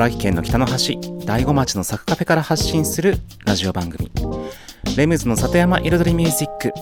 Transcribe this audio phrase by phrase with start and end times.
[0.00, 4.10] 茨城県の北の端、大子町のサクカフェから発信するラジオ番組、
[4.96, 6.72] レムズの里山彩りミュージック、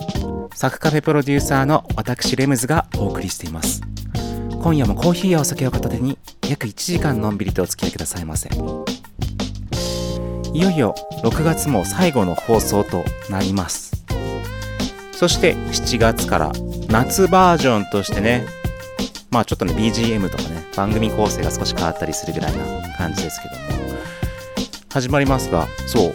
[0.55, 3.81] サクカフェプロデューサーの私レムズがお送りしています。
[4.63, 6.17] 今夜もコーヒーやお酒を片手に
[6.47, 8.47] 約1時間のんびりとお付き合いくださいませ。
[10.53, 14.05] いよいよ6月も最後の放送となります。
[15.11, 16.51] そして7月から
[16.87, 18.45] 夏バージョンとしてね、
[19.31, 23.89] まあちょっとね、BGM とかね、番組構成が少し変わったりするぐらいな感じですけども、
[24.91, 26.07] 始まりますが、そ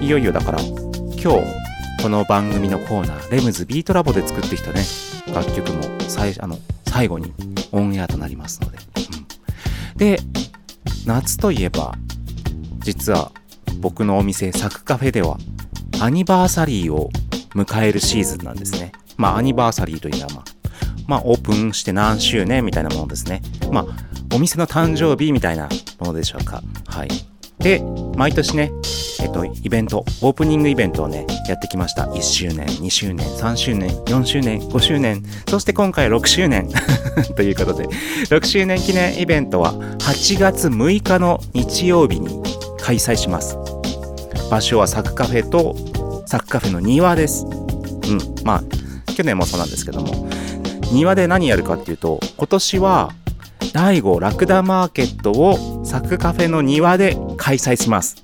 [0.00, 0.74] う、いよいよだから、今
[1.16, 1.62] 日、
[2.02, 4.82] この番組のコーナー、レムズビートラボで作ってきたね、
[5.34, 6.58] 楽曲も最あの
[6.88, 7.32] 最後に
[7.72, 8.78] オンエアとなりますので。
[9.92, 10.18] うん、で、
[11.06, 11.94] 夏といえば、
[12.80, 13.32] 実は
[13.80, 15.38] 僕のお店、サクカフェでは、
[16.00, 17.10] アニバーサリーを
[17.54, 18.92] 迎えるシーズンなんですね。
[19.16, 20.51] まあ、アニバーサリーというのは、まあ、
[21.06, 23.42] まあ、オープンして何周年みたいなものですね。
[23.70, 25.68] まあ、お店の誕生日みたいな
[25.98, 26.62] ものでしょうか。
[26.86, 27.08] はい。
[27.58, 27.82] で、
[28.16, 28.72] 毎年ね、
[29.20, 32.04] えっと、イベント、オープニングイベントをね、やってきました。
[32.06, 36.68] 1周年、2周年、3周年、4周年、5周年、そして今回6周年
[37.36, 42.42] ということで、6周年記念イベントは8月6日の日曜日に
[42.80, 43.56] 開催します。
[44.50, 45.76] 場所はサクカフェと
[46.26, 47.46] サクカフェの庭です。
[47.46, 50.28] うん、まあ、去年もそうなんですけども、
[50.92, 53.12] 庭で何やるかっていうと、今年は、
[53.72, 58.22] 第5ラクダマーケットをサクカフェの庭で開催します。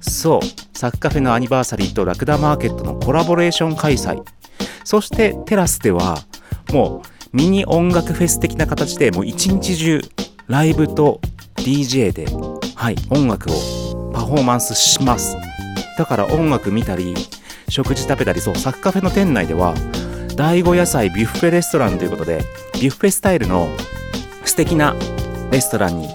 [0.00, 4.22] そう、サクカフェのアニバーサリーとラクダマーケットのコラボレーション開催。
[4.84, 6.18] そしてテラスでは、
[6.72, 7.02] も
[7.32, 10.00] うミニ音楽フェス的な形でもう一日中
[10.46, 11.20] ライブと
[11.56, 12.26] DJ で、
[12.76, 15.36] はい、音楽をパフォーマンスします。
[15.98, 17.14] だから音楽見たり、
[17.68, 19.74] 食事食べたり、そう、サクカフェの店内では、
[20.36, 22.42] 第5野菜ビュッフェレストランということで、
[22.74, 23.68] ビュッフェスタイルの
[24.44, 24.96] 素敵な
[25.52, 26.08] レストランに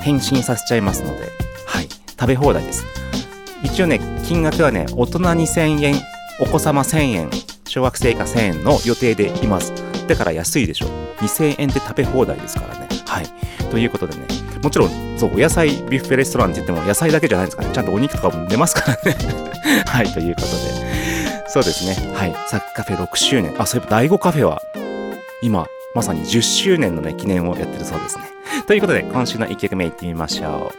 [0.00, 1.28] 変身させちゃいますので、
[1.66, 1.88] はい、
[2.18, 2.86] 食べ放題です。
[3.62, 5.94] 一応ね、金額はね、大人2000円、
[6.40, 7.30] お子様1000円、
[7.66, 9.74] 小学生以下1000円の予定でいます。
[10.08, 10.86] だから安いでしょ。
[11.18, 12.88] 2000円で食べ放題ですからね。
[13.06, 13.26] はい。
[13.70, 14.26] ということでね、
[14.62, 17.74] もちろん、そう、お野菜ビュッフェレストランって言っても野菜だけじゃないですからね。
[17.74, 19.18] ちゃんとお肉とかも出ますからね。
[19.84, 20.85] はい、ということで。
[21.56, 22.12] そうですね。
[22.14, 22.34] はい。
[22.48, 23.54] サッカフェ6周年。
[23.58, 24.60] あ、そういえば第5カフェは、
[25.40, 28.24] 今、まさに10周年のね、記念をやってるそうですね。
[28.68, 30.70] ということで、今週の1曲目いってみましょ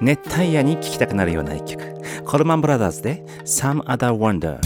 [0.00, 0.02] う。
[0.02, 2.24] 熱帯夜に聴きたくなるような1曲。
[2.24, 4.56] コルマンブラザーズで Some Other Wonder。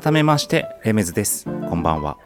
[0.00, 1.44] 改めましてレメズです。
[1.44, 2.18] こんばんは。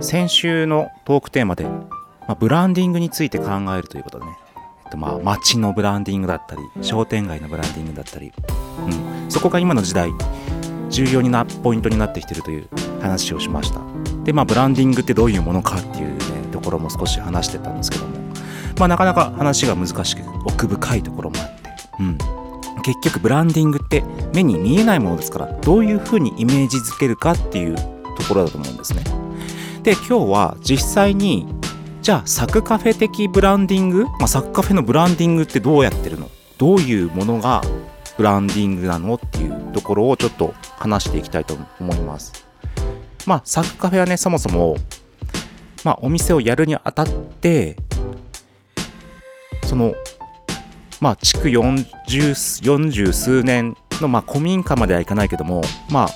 [0.00, 1.82] 先週のトークテーマで、ま
[2.28, 3.46] あ、ブランディングについて考
[3.76, 4.38] えるということでね、
[4.86, 8.32] えっと、まあ街のブランディングだったり商店街のブランディングだったり、
[8.86, 10.12] うん、そこが今の時代
[10.88, 12.68] 重要なポイントになってきてるという
[13.02, 13.80] 話をしました。
[14.24, 16.16] でまあブランディングってどういうものかっていうね
[16.52, 18.12] ところも少し話してたんですけども。
[18.78, 21.70] まあなかなか話が難しく奥深いところもあって。
[22.00, 22.41] うん。
[22.84, 24.02] 結局ブランディングって
[24.34, 27.82] 目に見えないものですからどういうふうにイメージづけるかっていうと
[28.28, 29.04] ころだと思うんですね。
[29.82, 31.46] で今日は実際に
[32.02, 36.30] じゃあサクカフェ的ブランディング、まあ、サクカフェのブランディングってどうやってるの？
[36.58, 37.62] どういうものが
[38.16, 42.32] ブランディングなのっていうところをちょっと話していきたいと思います。
[43.26, 44.76] まあサクカフェはねそもそも
[45.84, 47.76] まあお店をやるにあたって
[49.64, 49.94] その
[51.02, 56.08] まあ、築 40, 40数年の、まあ、古民家まではいかないけども、まあ、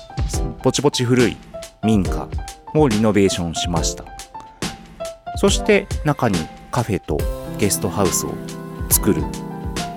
[0.63, 1.35] ぼちぼち古い
[1.83, 2.29] 民家
[2.73, 4.05] をリノベーションしました。
[5.35, 6.37] そして中に
[6.71, 7.17] カフェと
[7.57, 8.33] ゲストハウスを
[8.89, 9.23] 作る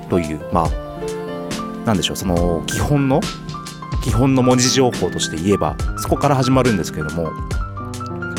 [0.09, 3.21] という、まあ、なんでしょう、その基本の、
[4.03, 7.31] 基本の文字情報として言えば、そこから始まるんですけれども、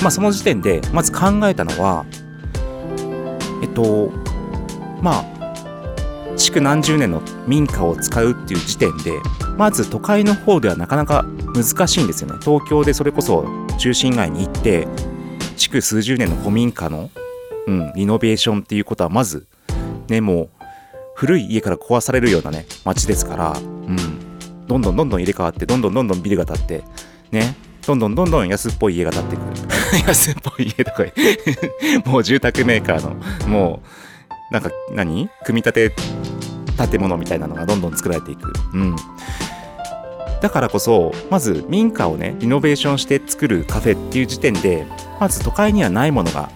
[0.01, 2.05] まあ、その時点で、まず考えたのは、
[3.63, 4.11] えっと、
[5.01, 5.30] まあ、
[6.51, 9.13] 築何十年の民家を使うっていう時点で
[9.57, 11.23] まず都会の方ではなかなか
[11.55, 12.39] 難しいんですよね。
[12.41, 13.45] 東京でそれこそ
[13.77, 14.85] 中心街に行って
[15.55, 17.09] 築数十年の古民家の、
[17.67, 19.47] うん、リノベーションっていうことはまず
[20.09, 20.49] ねもう
[21.15, 23.95] 古い家から壊されるようなね街ですから、うん、
[24.67, 26.83] どんどんどんどん入れ替わってどんどんどんどんビルが建って
[27.31, 27.55] ね。
[27.87, 29.45] どんどんどんどん安っぽい家が建ってくる。
[30.05, 31.05] 安っぽい家とか
[32.05, 33.15] もう住宅メーカーの
[33.47, 33.81] も
[34.49, 35.29] うなんか何？
[35.45, 35.95] 組み立て
[36.87, 38.53] 建物みたいなのがどんどん作られていく。
[38.73, 38.95] うん。
[40.41, 44.85] だからこそ、まず民家をね、リノベーションして作るカフェっていう時点で、
[45.19, 46.49] まず都会にはないものが、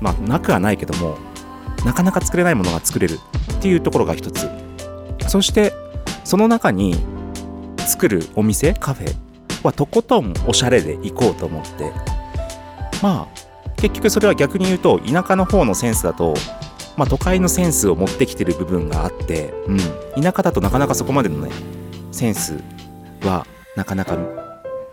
[0.00, 1.18] まあ、なくはないけども、
[1.84, 3.18] なかなか作れないものが作れる
[3.54, 4.48] っていうところが一つ。
[5.28, 5.74] そして、
[6.24, 6.96] その中に
[7.78, 9.14] 作るお店、カフェ
[9.62, 11.92] はとことんおしゃれで行こうと思って、
[13.02, 16.34] まあ、結局それは逆に言うと、田舎の方のセンスだと、
[16.96, 19.74] まあ、都会のセンスを持ってきてる部分があって、う
[20.18, 21.50] ん、田舎だとなかなかそこまでのね
[22.10, 22.58] センス
[23.22, 24.16] はなかなか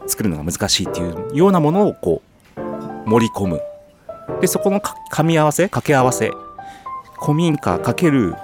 [0.05, 2.22] 作るのが難しいっていうようなものをこ
[2.57, 3.62] う盛り込む。
[4.41, 6.31] でそこの噛み合わせ掛け合わせ
[7.22, 8.36] 古民家かける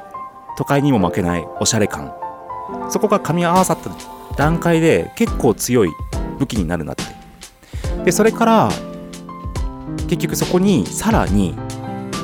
[0.58, 2.13] 都会にも負けないおしゃれ感。
[2.89, 3.92] そこが噛み合わさった
[4.38, 5.89] 段階で結構強い
[6.38, 7.04] 武器になるなって。
[8.06, 8.70] でそれから
[10.08, 11.56] 結局そこにさらに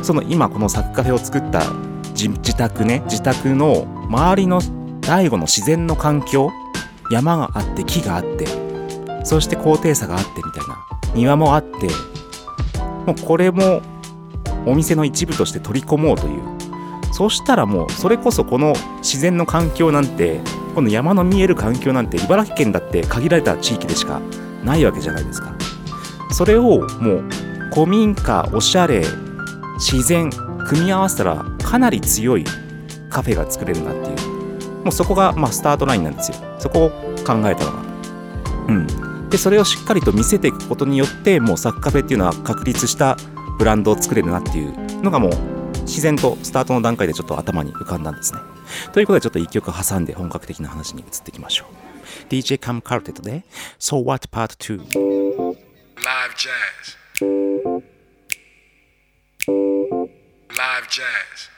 [0.06, 1.64] その今このサッカフェを作った
[2.14, 4.62] 自宅ね自宅の周りの
[5.02, 6.52] 第五の自然の環境
[7.10, 8.46] 山があって木があって
[9.24, 11.88] そして高低差があってみたいな庭もあって
[13.08, 13.82] もうこれも
[14.68, 16.56] お店の一部として取り込もうという。
[17.12, 20.42] そしたらもうそれこそこの自然の環境なんて
[20.76, 24.20] この山の見える環境なんて茨城県だって限られた地域でしか
[24.64, 25.56] ないわけじゃないですか。
[26.32, 27.30] それをもう
[27.74, 29.04] 古民家おしゃれ
[29.76, 30.30] 自然
[30.68, 32.46] 組み合わせたらかなり強い
[33.10, 34.36] カフェが作れるなっていう。
[34.84, 36.38] もうそこがまあスタートラインなんですよ。
[36.60, 37.86] そこを考えたのが。
[38.68, 39.30] うん。
[39.30, 43.18] でそれをしっかりと見せていくことによってもうサッカフェっていうのは確立した
[43.58, 45.32] ブランドを作れるなっていうのがもう
[45.82, 48.40] 自然とスタートの段階でちょっと頭に浮かんだんですね。
[48.94, 51.86] ということでちょっと一曲挟んで本格的な話に移っていきましょう。
[52.30, 53.44] DJ カムカルテットで
[53.80, 55.56] So What Part 2 Live
[56.36, 57.45] Jazz
[59.48, 61.50] Live jazz.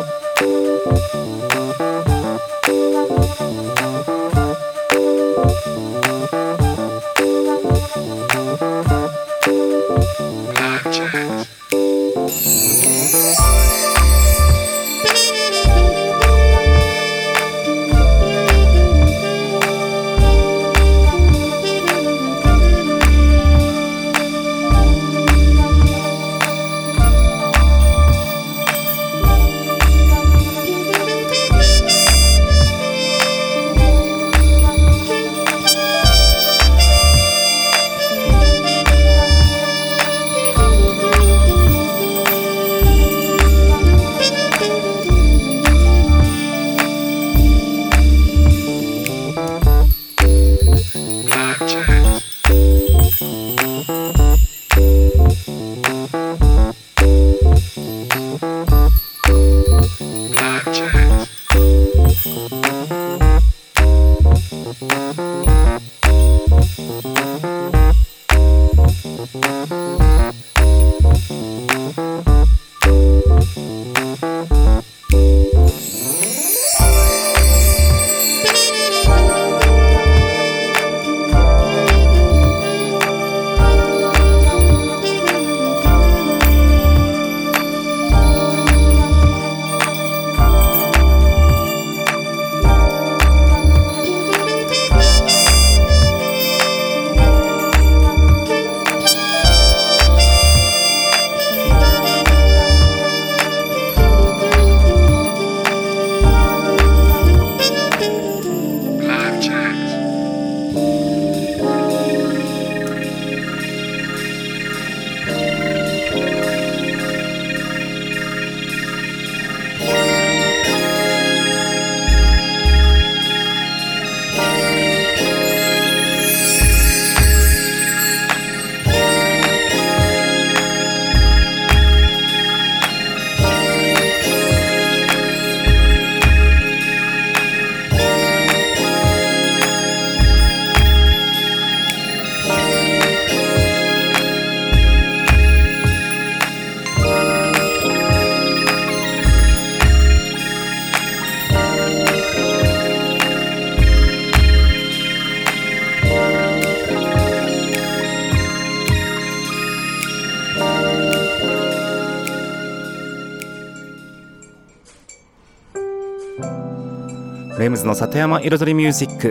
[167.79, 169.29] ズの里山彩りミュージック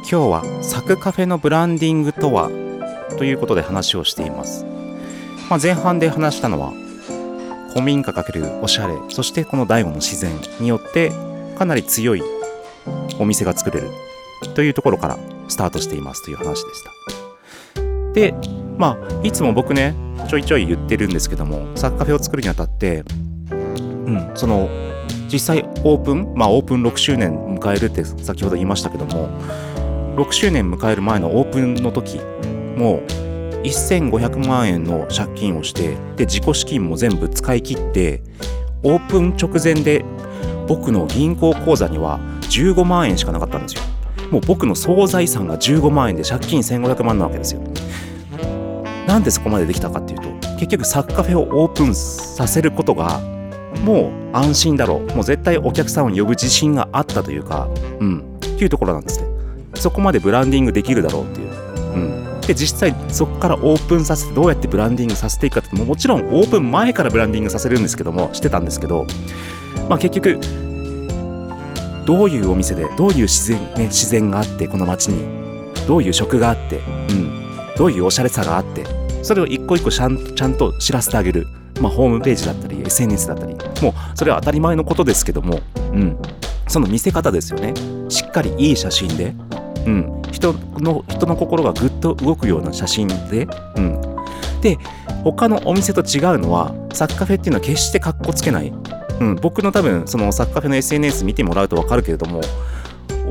[0.00, 2.50] 今日はサクカフェのブランディングとは？
[3.16, 4.66] ということで話をしています、
[5.48, 6.72] まあ、前半で話したのは
[7.70, 11.10] 古民家×おしゃれそしてこの醍醐の自然によって
[11.56, 12.22] かなり強い
[13.18, 13.88] お店が作れる
[14.54, 15.18] というところから
[15.48, 16.90] スタートしていますという話でした。
[18.12, 18.34] で
[18.76, 19.94] まあいつも僕ね
[20.28, 23.04] ちょいちょい言ってるんですけどもサッカフェを作るにあたって
[23.50, 24.68] うんその
[25.32, 29.28] 実際オープンまあオープン6周年迎えるって先ほど言いましたけども
[30.16, 32.18] 6周年迎える前のオープンの時
[32.76, 38.22] もう1500万円の借金をしてで自己資金も全部使い切って
[38.82, 40.04] オープン直前で
[40.66, 43.82] 僕の銀行口座には15万円しかなかったんですよ。
[44.30, 47.60] もう僕の総財産が15万円で借金1500万なわけですよ。
[49.06, 53.20] なんでそこまでできたかっていうと結局サッカフェをオープンさせることが
[53.84, 55.14] もう安心だろう。
[55.14, 57.68] もう絶対お客さんを呼ぶ自信があったというか
[58.00, 58.36] うん。
[58.36, 59.28] っていうところなんですね。
[59.74, 61.50] そこまでブランディングできるだろうっていう。
[61.94, 62.40] うん。
[62.42, 69.06] で実際そこからオープンさせてどうやってブランディングさせていくかってももちろんオープン前からブランディングさせるんですけどもしてたんですけど
[69.88, 70.40] まあ結局
[72.06, 75.24] どういうお店でどういう自然,、ね、自然があってこの街に
[75.86, 77.30] どういう食があって、うん、
[77.76, 78.84] どういうおしゃれさがあって
[79.22, 81.46] それを一個一個ちゃんちゃんと知らせてあげる。
[81.80, 85.60] まあ、ホームページだったり SNS だったりもうそれは当たり前のことですけども、
[85.92, 86.18] うん、
[86.68, 87.74] その見せ方ですよね。
[88.08, 89.34] しっかりいい写真で、
[89.86, 94.00] うん、人の人の心がぐっと動くような写真で、うん、
[94.60, 94.78] で
[95.24, 98.72] 他のお店と違うのはサッカフェっていうのは決してかっこつけない、
[99.20, 102.40] うん、僕の多分そのサッカフェの SNS 見てもらうと分かるけれども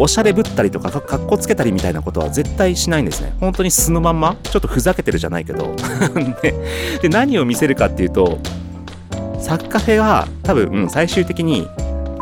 [0.02, 3.36] おしゃれぶったりとかかっこつけたりみたいなことは絶対しないんですね。
[3.40, 4.38] 本当に素のまんま？
[4.44, 5.76] ちょっとふざけてるじゃないけど。
[6.42, 6.54] で
[7.02, 8.40] で何を見せるかっていうと
[9.40, 11.68] サッカフェは多分、うん、最終的に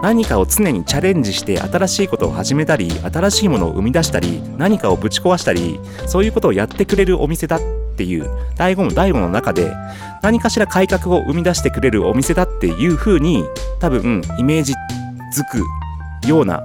[0.01, 7.59] 何かを常にチャレンジして新しいことを始めたり新しいものを生み出したり何かをぶち壊したりそういうことをやってくれるお店だっ
[7.95, 9.71] ていう醍醐の醍醐の中で
[10.21, 13.43] 何かしら改革を生み出してくれるお店だっていう風に
[13.79, 14.73] 多分イメージ
[15.35, 16.63] づくような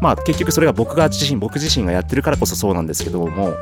[0.00, 3.54] まあ結局それが僕が自身僕自身がやってるからこそそうなんですけども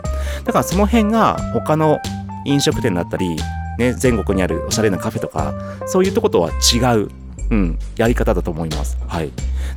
[0.44, 2.00] だからその辺が他の
[2.44, 3.36] 飲食店だったり
[3.78, 5.54] ね、全国にあるおしゃれなカフェとか
[5.86, 7.10] そういうとことは違う
[7.50, 8.96] うん、やり方だと思います。
[9.06, 9.30] はい。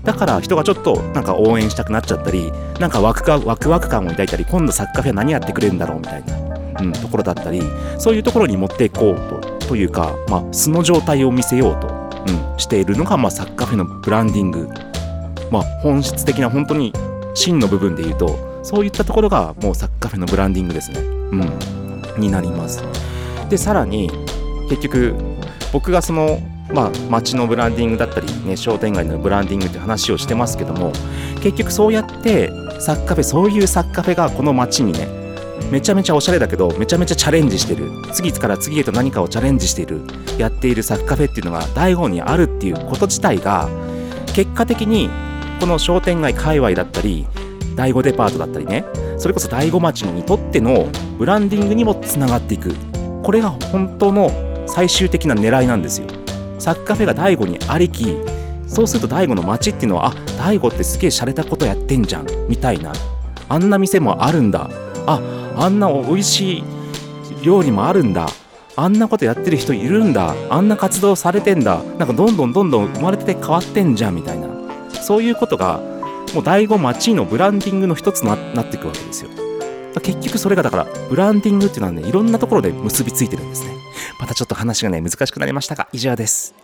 [0.06, 7.62] だから人がちょっとなんか応援したくなっちゃったり、なんかワクワクワク感を抱いたり、今度サッカーフェア何やってくれるんだろうみたいな、うん、ところだったり、
[8.00, 9.16] そういうところに持っていこう
[9.60, 11.88] と、というか、まあ、素の状態を見せようと、
[12.27, 14.70] うん、しているのが、まあ、サッカーフェのブランディング。
[15.51, 16.94] まあ、本質的な本当に
[17.34, 21.00] 真の部分で言うと、そういったところがもうサッカーフェのブランディングですね。
[21.00, 22.84] うん、になります。
[23.50, 24.10] で、さらに、
[24.70, 25.16] 結局、
[25.72, 26.40] 僕がその
[26.74, 30.92] まあ、街のブランディングだったり、ね、商店街のブランディングって話をしてますけども
[31.42, 35.08] 結局そうやってサッカフェそういうサッカフェがこの街にね
[35.72, 40.01] めちゃめちゃおしゃれだけどめちゃめちゃチャレンジしてる次から次へと何かをチャレンジしている
[40.38, 43.70] やっているサッカフェっていうのが醍醐にあるっていうこと自体が
[44.34, 45.10] 結果的に
[45.59, 47.25] この商店街界隈だったり
[47.75, 48.85] 第5デパートだったりね
[49.18, 50.87] それこそ第5町にとっての
[51.18, 52.75] ブランディングにもつながっていく。
[53.24, 54.29] これが本当の
[54.68, 56.07] 最終的な狙いなんですよ。
[56.59, 58.18] サッカーフェが大悟にありき
[58.68, 62.94] そうすると大悟の街っていうのはあ大悟ってすげえ洒落たことやってんじゃんみたいな。
[63.48, 64.70] あんな店もあるんだ。
[65.07, 65.22] あ
[65.57, 66.63] あんな美味しい
[67.44, 68.27] 料理もあるんだ。
[68.75, 70.35] あんなことやってる人いるんだ。
[70.50, 71.81] あんな活動されてんだ。
[71.98, 74.54] なんかどんどんどんどん生まれて変わってんじゃんみたいな。
[75.05, 75.79] そういうことが
[76.33, 79.29] もう第5町のブランディングの一つになっていくわけですよ。
[80.01, 83.75] 結局それがだからブランディングっていうのはねいろんなところで結びついてるんですね。
[84.20, 86.55] またちょっと話がね難しくなりましたが以上です。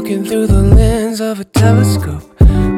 [0.00, 2.22] Looking through the lens of a telescope.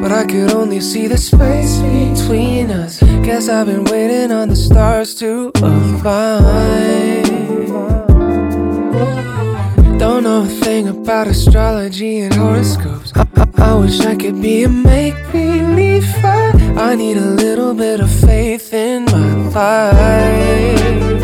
[0.01, 2.99] But I could only see the space between us.
[2.99, 7.23] Guess I've been waiting on the stars to align.
[9.97, 13.13] Don't know a thing about astrology and horoscopes.
[13.15, 13.25] I,
[13.57, 16.05] I, wish I could be a make believe.
[16.25, 21.21] I need a little bit of faith in my life.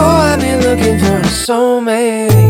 [0.00, 2.47] Oh, I've been looking for for way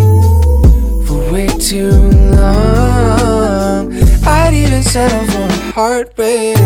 [1.68, 1.90] too
[2.32, 3.92] long.
[4.24, 6.56] I'd even settle for a heartbreak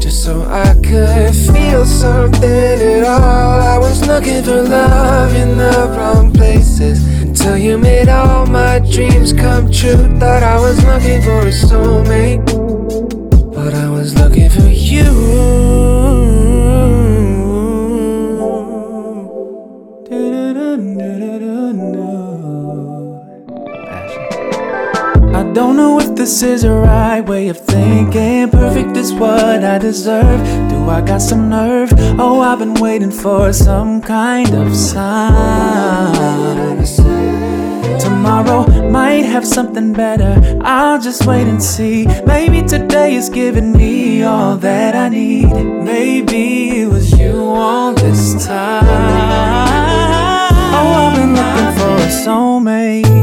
[0.00, 3.60] just so I could feel something at all.
[3.60, 7.06] I was looking for love in the wrong places.
[7.20, 10.08] Until you made all my dreams come true.
[10.18, 12.40] Thought I was looking for a soulmate,
[26.28, 28.50] this is the right way of thinking.
[28.50, 30.40] Perfect is what I deserve.
[30.68, 31.90] Do I got some nerve?
[32.18, 36.14] Oh, I've been waiting for some kind of sign.
[37.98, 40.60] Tomorrow might have something better.
[40.62, 42.06] I'll just wait and see.
[42.26, 45.50] Maybe today is giving me all that I need.
[45.50, 48.84] Maybe it was you all this time.
[50.76, 53.17] Oh, I've been looking for a soulmate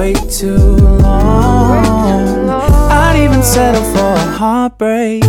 [0.00, 0.56] way too
[1.04, 2.48] long.
[2.48, 5.22] I'd even settle for a heartbreak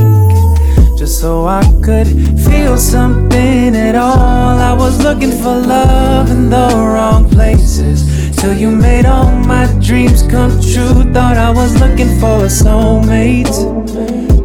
[0.98, 2.08] just so I could
[2.48, 4.56] feel something at all.
[4.72, 7.98] I was looking for love in the wrong places
[8.40, 11.04] till you made all my dreams come true.
[11.16, 13.58] Thought I was looking for a soulmate,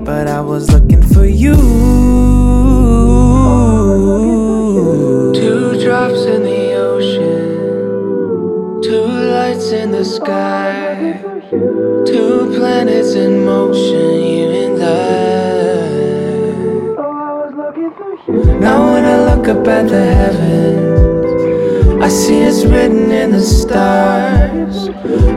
[0.05, 1.57] but I was looking for you.
[5.41, 7.36] Two drops in the ocean,
[9.57, 11.19] lights in the sky,
[12.05, 14.87] two planets in motion, you and I.
[18.61, 24.89] Now when I look up at the heavens, I see it's written in the stars.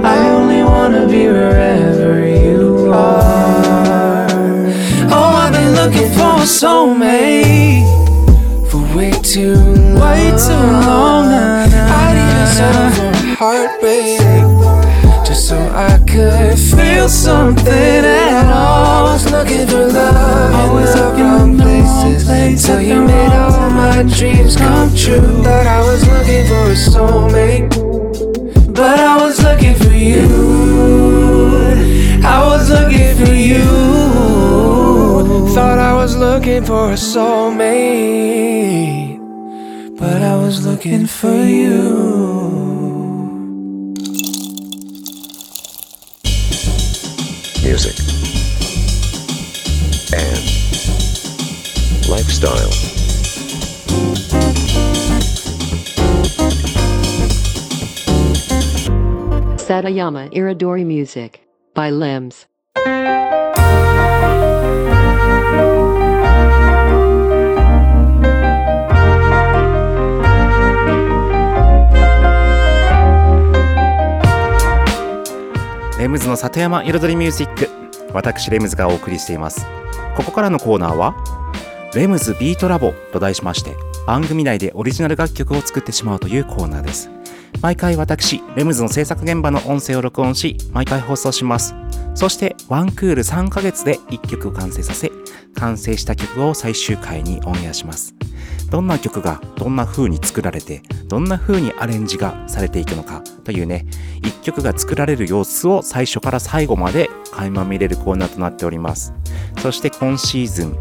[0.04, 4.28] I only wanna be wherever you are.
[5.16, 7.88] Oh, I've been looking for a soulmate
[8.70, 10.00] for way too long.
[10.00, 11.26] Way too long.
[11.32, 13.09] I'd even settle
[13.40, 14.20] heartbreak
[15.26, 19.08] just so I could feel something at all.
[19.08, 24.04] I was looking for love Always in the wrong places till you made all my
[24.04, 25.42] dreams come true.
[25.42, 27.70] Thought I was looking for a soulmate,
[28.76, 30.28] but I was looking for you.
[32.36, 33.64] I was looking for you.
[35.56, 38.38] Thought I was looking for a soulmate,
[39.98, 42.59] but I was looking for you.
[52.40, 52.70] Lifestyle.
[59.58, 61.42] Satayama Iridori Music
[61.76, 62.48] by Limbs.
[76.00, 77.70] レムズの里山彩りミュージック。
[78.14, 79.68] 私レムズがお送りしています。
[80.16, 81.14] ここからのコーナーは
[81.96, 83.76] レムズビートラボと題しまして
[84.06, 87.10] 番組内でオリジナル楽曲を作ってしまうというコーナーです。
[87.62, 91.74] 毎回私レムズの制作現場の音声を録音し毎回放送します。
[92.14, 95.12] そしてワンクール3ヶ月で1曲を完成させ
[95.56, 98.14] 完成した曲を最終回にオンエアします。
[98.70, 103.88] どんな曲がどんな風に作られてどんな風にアレンジがされていくのかというね
[104.24, 109.12] 一曲が作られる様子を最初から最後まで垣間見れるコーナーとなっております。
[109.58, 110.78] そして今シーズン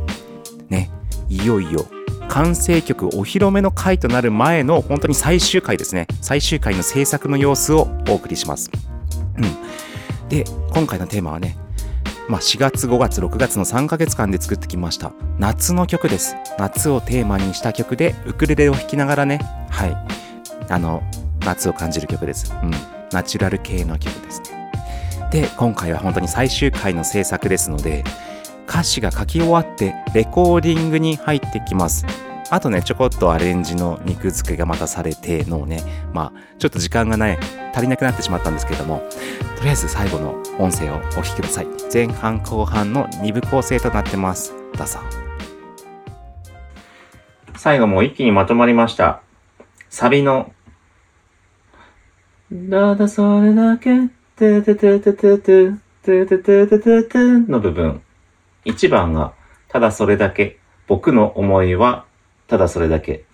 [0.68, 0.90] ね
[1.28, 1.86] いよいよ
[2.28, 6.06] 完成曲お披露目の回となる前の本当に最終回ですね。
[6.20, 8.70] 最終回の制作の様子をお送りします、
[9.36, 11.56] うん、で今回のテーマはね
[12.28, 15.12] まあ、4月5月6月の3ヶ月間で作ってきました。
[15.38, 16.36] 夏の曲です。
[16.58, 19.38] 夏をテーマにした曲でウクレレを弾きながらね。
[19.70, 19.96] はい。
[20.68, 21.02] あの
[21.40, 22.52] 夏を感じる曲です。
[22.62, 22.70] うん。
[23.12, 24.70] ナチュラル系の曲ですね。
[25.30, 28.04] で今回は本当に最終回の制作ですので
[28.68, 32.04] 歌詞が書き終わってレコーディングに入ってきます。
[32.50, 35.82] あとねちょこっとアレンジの肉付けがまたされてのね
[36.14, 37.38] まあちょっと時間がない
[37.74, 39.02] 足りなくなってしまったんですけれども
[39.56, 41.66] とりあえず最後の音声をお聞きください。
[41.92, 44.54] 前半後半の2部構成となってます。
[44.76, 44.98] どうぞ。
[47.56, 49.20] 最後も一気にまとまりました。
[49.90, 50.52] サビの
[52.70, 58.00] ただそれだけ、てててててて、てててててての部分。
[58.68, 59.34] 1番が、
[59.68, 60.58] ただそれだけ。
[60.86, 62.06] 僕の思いは、
[62.46, 63.24] ただそれだけ。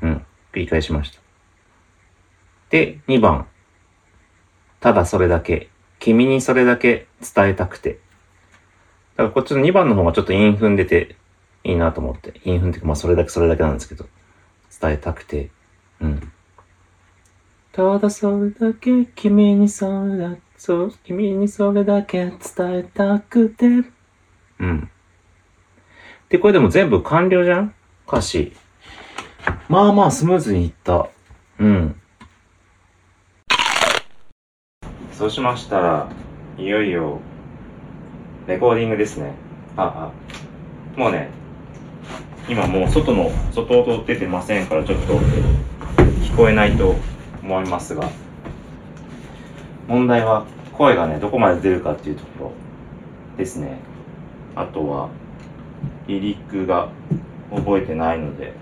[0.00, 0.26] うん。
[0.52, 1.20] 繰り返しました。
[2.70, 3.46] で、2番。
[4.80, 5.68] ただそれだけ。
[5.98, 8.00] 君にそれだけ伝えたくて。
[9.16, 11.16] だからこっちの2番の方がちょっと韻踏んでて
[11.62, 12.40] いいなと思って。
[12.44, 14.06] 韻踏んでて、まあそれだけそれだけなんですけど。
[14.80, 15.50] 伝えたくて。
[16.00, 16.32] うん。
[17.72, 22.38] ただそれだけ君にそれだけそう君にそれだけ伝
[22.78, 23.82] えたくて
[24.62, 24.90] うん。
[26.30, 27.74] でこれでも全部完了じゃん？
[28.08, 28.52] 歌詞。
[29.68, 31.08] まあまあスムーズにいった。
[31.58, 32.00] うん。
[35.12, 36.08] そうしましたら
[36.56, 37.20] いよいよ
[38.46, 39.34] レコーディングですね。
[39.76, 40.10] あ
[40.96, 40.98] あ。
[40.98, 41.28] もうね
[42.48, 45.18] 今もう外の外音出てませんからちょっと
[45.98, 46.96] 聞こえないと
[47.42, 48.08] 思いますが。
[49.88, 52.52] 問題は声がね、どこまで出るかっていうところ
[53.36, 53.78] ですね。
[54.54, 55.08] あとは、
[56.06, 56.90] リリックが
[57.54, 58.52] 覚えてないので、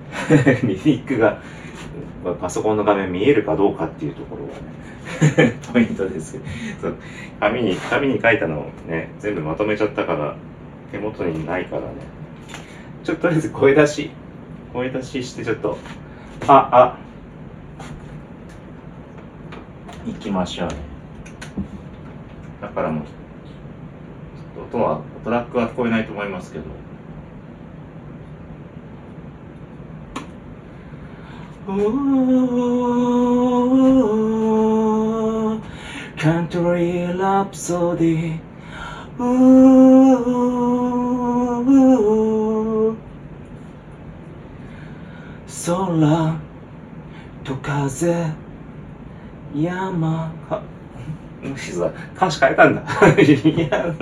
[0.62, 1.40] リリックが
[2.40, 4.53] パソコンの画面見えるかどうかっていうところが
[5.42, 6.38] ね、 ポイントです
[6.81, 6.96] そう
[7.40, 10.37] 紙に、紙に書いたのをね、全部まとめちゃったから、
[10.92, 11.88] 手元にないからね。
[13.05, 14.11] ちょっととりあえず声出し、
[14.72, 15.79] 声出ししてちょっと、
[16.46, 16.98] あ、あ、
[20.07, 20.74] 行きましょうね。
[22.61, 26.64] だからもう、ちょっと音は、トラックは聞こえないと思いますけど。
[36.20, 38.38] カントリーラプソディ
[45.66, 46.40] 空
[47.44, 48.33] と風
[49.54, 50.62] 山あ、
[51.56, 52.83] 実は歌詞変えたんだ。
[52.83, 53.94] いや、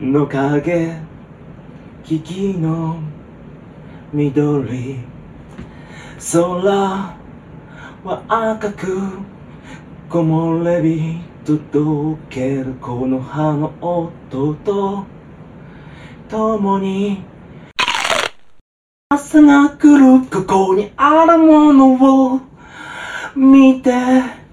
[0.00, 0.96] の影
[2.04, 2.98] 木々の
[4.12, 4.98] 緑。
[6.32, 7.16] 空
[8.04, 8.98] は赤く
[10.08, 12.74] 木漏れ日届ける。
[12.74, 15.04] この葉の音と
[16.28, 17.24] 共に。
[19.08, 22.40] 朝が来るここにあるものを
[23.34, 24.43] 見て。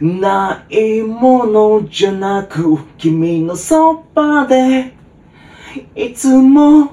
[0.00, 4.94] ないものじゃなく君のそばで。
[5.94, 6.92] いつも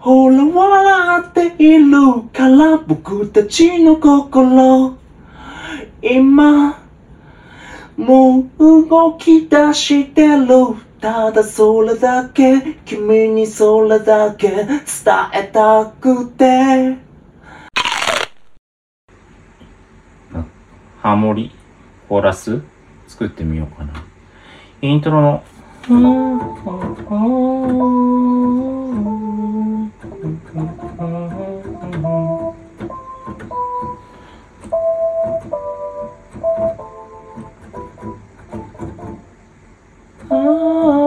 [0.00, 4.96] ほら笑っているから僕たちの心。
[6.00, 6.78] 今
[7.96, 10.46] もう動き出してる。
[11.00, 14.76] ただそれだけ君にそれだけ伝
[15.32, 16.96] えたくて。
[21.00, 21.52] ハモリ、
[22.08, 22.62] コーラス？
[23.06, 23.92] 作ってみようかな。
[24.80, 25.42] イントロの、
[40.30, 40.97] ああ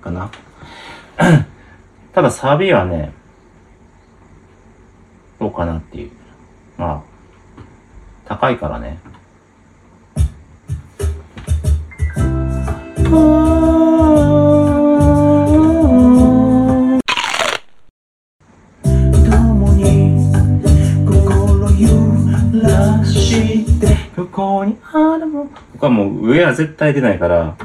[0.00, 0.30] かな。
[2.12, 3.12] ただサビはね、
[5.38, 6.10] どうかなっていう。
[6.76, 7.00] まあ、
[8.26, 8.98] 高いからね。
[24.16, 27.56] ここにあるも僕はもう上は絶対出ないから、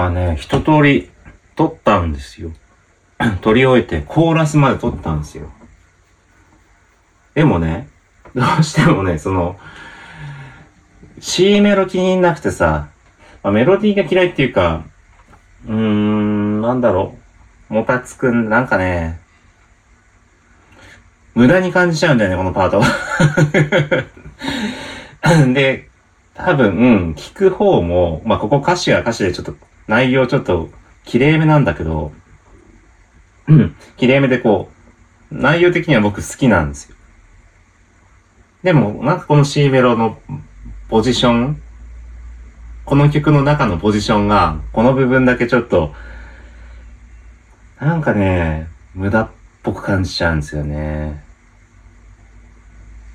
[0.00, 1.10] 今ね、一通り
[1.56, 2.52] 撮ったんですよ。
[3.42, 5.52] 撮り終えて、コーラスまで撮ったんですよ。
[7.34, 7.86] でもね、
[8.34, 9.58] どうしてもね、その、
[11.20, 12.88] C メロ気になくてさ、
[13.42, 14.84] まあ、メロディーが嫌いっていうか、
[15.66, 17.18] うーん、なんだろ
[17.68, 17.74] う。
[17.74, 19.20] もたつくん、なんかね、
[21.34, 22.82] 無駄に感じちゃうんだよね、このパート。
[25.52, 25.90] で、
[26.32, 29.54] 多分、聞く方も、まあ、ここ歌詞は歌詞でちょっと、
[29.90, 30.70] 内容ちょっと、
[31.04, 32.12] 綺麗めなんだけど、
[33.48, 34.70] うん、綺麗めでこ
[35.32, 36.96] う、内容的には僕好きなんですよ。
[38.62, 40.20] でも、なんかこの C メロの
[40.88, 41.60] ポジション、
[42.84, 45.92] この曲の中のポジションが、この部分だけちょっと、
[47.80, 49.28] なんかね、無駄っ
[49.64, 51.24] ぽく感じちゃうんですよね。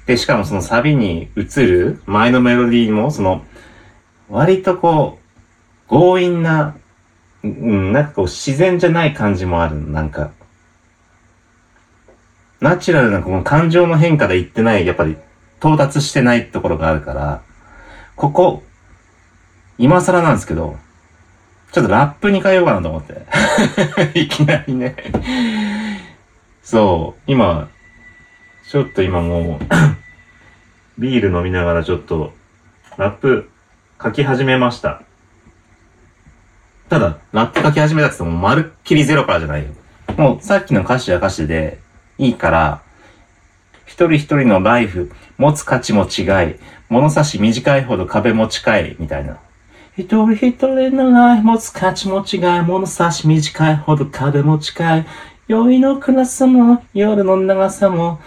[0.08, 3.46] で、しかもそのサビに移る前のメロディーも、その、
[4.28, 5.25] 割とこう、
[5.90, 6.76] 強引な、
[7.44, 9.90] うん、なんかこう自然じゃない感じもある。
[9.90, 10.32] なんか、
[12.60, 15.18] ナチュラルなこの感情の変化で言ってない、やっぱり
[15.60, 17.42] 到達してないところがあるから、
[18.16, 18.64] ここ、
[19.78, 20.78] 今更なんですけど、
[21.72, 23.26] ちょっとラップに変えようかなと思って。
[24.18, 24.96] いきなりね。
[26.64, 27.68] そう、今、
[28.70, 32.34] ちょっと今もう、ビール飲みながらちょっと、
[32.98, 33.50] ラップ
[34.02, 35.02] 書き始めました。
[36.90, 39.70] ただ、ラップ書き始めたって言っても、まるっきりゼロからじゃないよ。
[40.18, 41.80] もう、さっきの歌詞は歌詞で、
[42.18, 42.82] いいから、
[43.86, 46.56] 一人一人のライフ、持つ価値も違い、
[46.90, 49.38] 物差し短いほど壁も近い、みたいな。
[49.98, 55.06] 一人一人のライフ、持つ価値も違い、物差し短いほど壁も近い、
[55.48, 58.20] 酔いの暗さも、夜の長さも、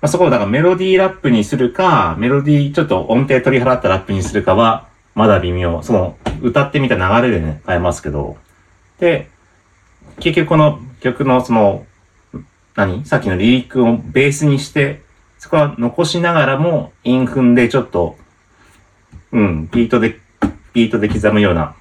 [0.00, 5.82] まあ、そこをだからメロディーラップにするか、メロディーちょっと音程取り払ったラップにするかは、まだ微妙。
[5.82, 8.36] その、歌ってみた流れでね、変えますけど。
[8.98, 9.28] で、
[10.20, 11.86] 結局この曲のその、
[12.76, 13.04] 何？
[13.04, 15.02] さっきのリリックをベースにして、
[15.38, 18.16] そこは残しながらも、イン踏んでちょっと、
[19.32, 20.18] うん、ビートで、
[20.72, 21.74] ビートで刻むような。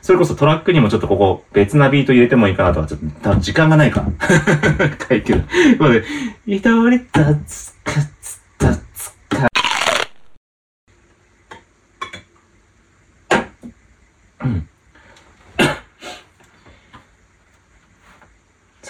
[0.00, 4.04] それこそトラックにもちょっとここ別なビート入れてもいいかなとか、ちょっと多分時間がないか。
[5.08, 5.44] 書いてる。
[5.78, 6.02] これ、
[6.46, 7.08] 一人立
[7.46, 7.74] つ
[8.20, 9.48] つか。
[14.44, 14.68] うん。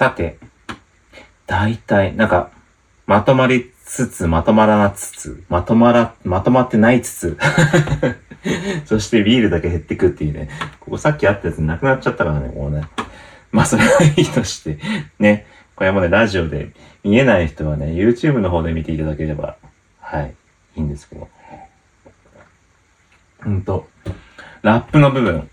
[0.02, 0.36] さて、
[1.46, 2.50] 大体、なんか、
[3.06, 7.38] まとまりつつ、まとまらなつつ、まとまら、まとまってないつつ、
[8.84, 10.48] そしてビールだけ減ってくっていうね、
[10.80, 12.82] ここさっきあったやつなくなっちゃったからね、もうね。
[13.52, 14.76] まあそれはいいとして、
[15.20, 16.72] ね、これもね、ラジオで
[17.04, 19.56] 見えない人はね、YouTube の方で見ていただければ、
[20.00, 20.34] はい、
[20.74, 21.28] いいんですけど。
[23.46, 23.88] うんと、
[24.62, 25.48] ラップの部分、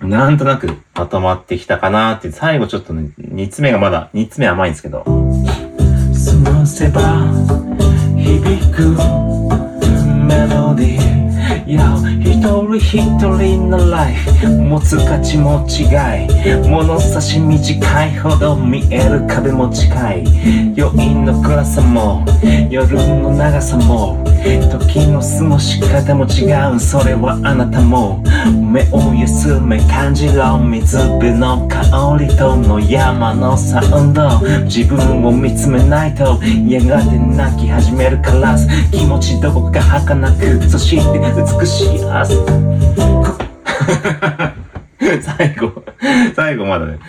[0.00, 5.04] なんとなくまとまってきたかなって、最後ちょっとね、煮詰めがまだ、煮詰め甘いんですけど、
[6.68, 7.00] せば
[8.16, 8.90] 響く
[10.26, 11.07] メロディー
[11.68, 11.84] Yo
[12.24, 12.96] 一人一
[13.36, 15.84] 人のライフ持つ価値も違
[16.24, 16.66] い。
[16.66, 20.24] 物差し短いほど見える壁も近い。
[20.80, 22.24] 余韻の暗さも
[22.70, 24.16] 夜の長さも
[24.70, 26.80] 時の過ごし方も違う。
[26.80, 34.40] それはあなたも目を休め感じろ水辺の香りとの山のサウンド。
[34.64, 38.56] 自分を見つめないとやがて泣き始めるから
[38.90, 40.62] 気持ちどこか儚く。
[40.70, 41.20] そして美
[41.60, 42.34] 美しい朝
[45.20, 45.84] 最後、
[46.36, 47.00] 最後まだね、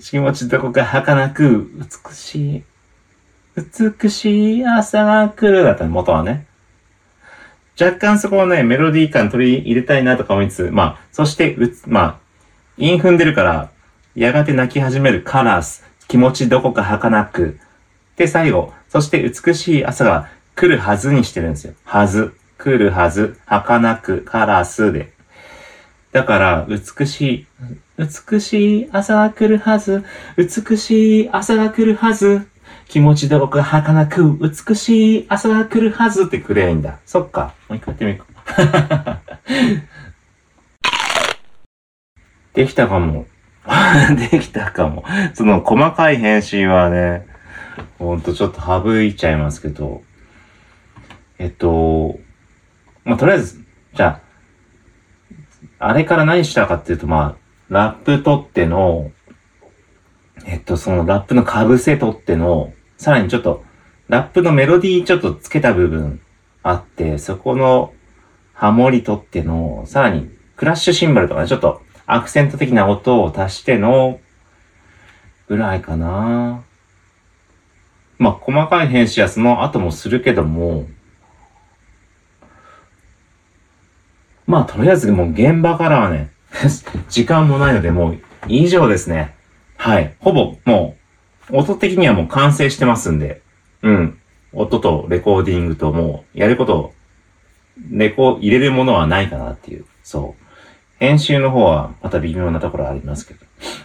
[0.00, 2.62] 気持ちどこか儚く、美しい、
[4.00, 6.46] 美しい朝が来るだったね、元はね。
[7.80, 12.16] 若干そこをね、メロディー感取り入れたいなとか思いつつ、まあ、そして、うつ、まあ、
[12.76, 13.70] 韻踏んでるから、
[14.14, 17.58] やがて泣き始めるカラス、気持ちどこか儚く。
[18.14, 21.74] で、最後、そして美しい朝が来るはずにしてるんですよ。
[21.84, 22.36] はず。
[22.58, 23.38] 来るはず。
[23.46, 25.12] 儚く、カラスで。
[26.12, 27.46] だから、美しい、
[27.98, 30.04] 美しい朝が来るはず。
[30.36, 32.46] 美しい朝が来るはず。
[32.88, 36.98] 気持ちどこか儚く、美しい朝が来るはずってくれいんだ。
[37.06, 37.54] そっか。
[37.68, 38.24] もう一回やってみようか。
[42.54, 43.26] できたかも。
[44.30, 45.04] できたかも。
[45.34, 47.26] その細かい編集はね、
[47.98, 50.02] ほんとちょっと省いちゃいますけど。
[51.38, 52.20] えっと、
[53.04, 53.64] まあ、とりあえず、
[53.94, 54.20] じゃ
[55.78, 59.10] あ、あれから何したかっていうと、まあ、ラップ取っての、
[60.46, 63.64] えっと、そのラップの被せ取っての、さらにちょっと、
[64.08, 66.20] ラップのメロディーちょっとつけた部分
[66.62, 67.92] あって、そこの
[68.52, 74.20] ハモリ取っての、さらにクラッシュシンバルとかね、ちょっとアクセント的な音を足しての、
[75.48, 76.64] ぐらいかな。
[78.18, 80.86] まあ、細かい編集はその後もするけども、
[84.46, 86.30] まあ、とりあえずもう現場からはね、
[87.08, 89.34] 時間もないのでもう以上ですね。
[89.76, 90.14] はい。
[90.20, 90.96] ほぼも
[91.50, 93.42] う、音的にはもう完成してますんで、
[93.82, 94.18] うん。
[94.52, 96.92] 音とレコーディングともう、やること、
[97.90, 99.84] レコ、入れるものはないかなっていう。
[100.02, 100.44] そう。
[100.98, 103.40] 編集の方はまた微妙なところありますけど。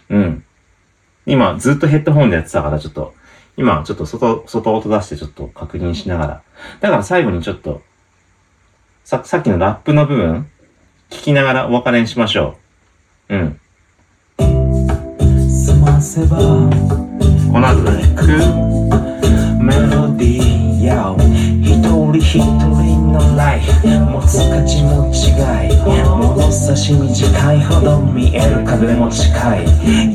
[0.10, 0.44] うん。
[1.26, 3.14] 今、ずっとヘッドホンでやってたから、ちょっと、
[3.58, 6.42] 今、ちょっと外、外音出してちょっと確認しながら。
[6.80, 7.82] だから最後にちょっと、
[9.04, 10.50] さ、さっきのラップの部分、
[11.10, 12.57] 聞きながらお別れにしましょ
[13.30, 13.36] う。
[13.36, 13.60] うん。
[14.39, 18.03] Someone 探せばこの後だね。
[19.62, 21.14] メロディーや
[21.62, 23.88] 一人一人のライフ。
[23.88, 25.18] 持つ価値も違
[25.68, 26.29] い。
[26.52, 29.30] 差し短いほど見える壁も近
[29.62, 29.66] い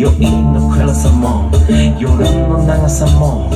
[0.03, 1.51] 余韻の暗さも
[1.99, 3.51] 夜の長さも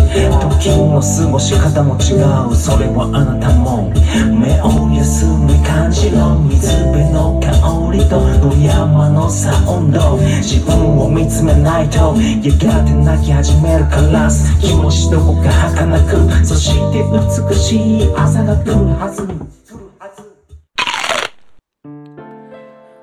[0.58, 2.14] 時の過ごし方も違
[2.50, 3.90] うそれはあなたも
[4.38, 8.20] 目を休み感じろ水辺の香りと
[8.56, 17.04] 野山のサウンド自分を見つめないとやがて泣き始めるから気持ちどこか儚くそして
[17.50, 19.57] 美しい朝が来るはず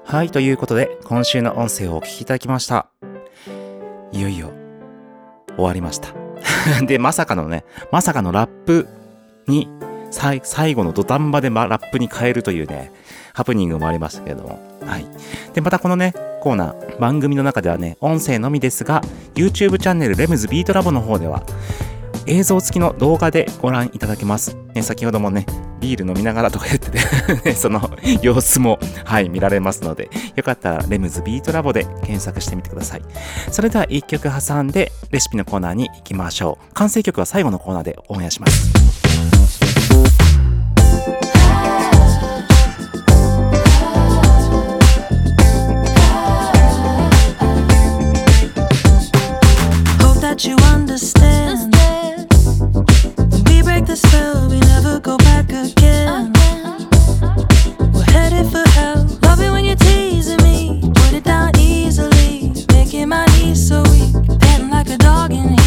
[0.07, 2.89] はい、ということで、今週の音声をお聞きいただきました。
[4.11, 4.51] いよいよ、
[5.55, 6.13] 終わりました。
[6.85, 8.87] で、まさかのね、まさかのラップ
[9.47, 9.67] に、
[10.11, 12.91] 最後の土壇場で、ま、ラップに変えるというね、
[13.33, 14.59] ハプニングもありましたけれども。
[14.85, 15.07] はい。
[15.55, 19.01] で、またこのね、コーナー、番組の中ではね、音声のみですが、
[19.33, 21.41] YouTube チャンネルレムズビートラボの方では、
[22.27, 24.55] 映像付きの動画でご覧いただけます。
[24.73, 25.45] ね、先ほどもね、
[25.79, 33.01] ビール飲みながらとか言ってて、 その様子も、はい、見られますので、よかったらレムズビートラボで検索してみてください。
[33.51, 36.73] それでは一曲挟んで、レシピのコーナーに行きましょう。
[36.73, 38.71] 完成曲は最後のコーナーでオンエアします。
[49.99, 51.94] Hope that you understand.
[53.75, 56.31] Break the spell, we never go back again.
[57.91, 59.05] We're headed for hell.
[59.23, 60.79] Love it when you're teasing me.
[60.95, 62.53] Put it down easily.
[62.71, 64.13] Making my knees so weak.
[64.39, 65.64] Panting like a dog in heat.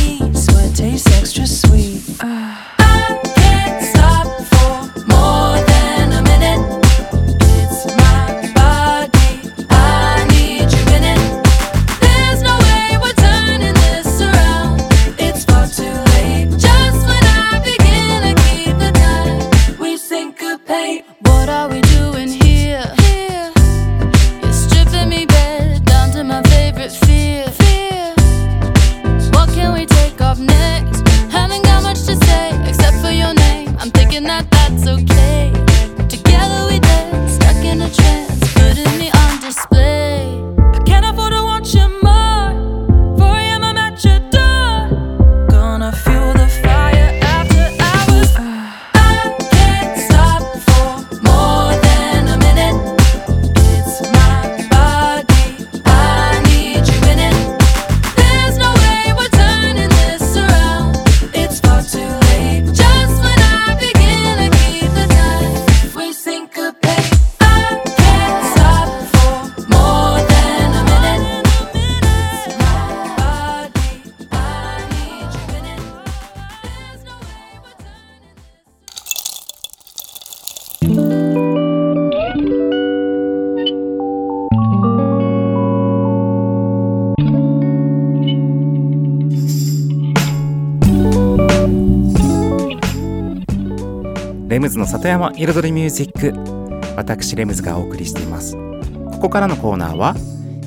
[94.58, 96.96] レムズの里山彩りミュージック。
[96.96, 98.56] 私レムズがお送りしています。
[98.56, 100.16] ここからのコーナーは